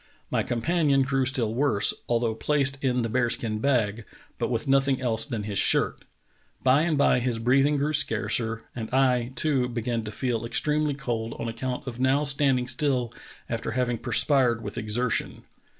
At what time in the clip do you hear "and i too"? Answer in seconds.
8.75-9.69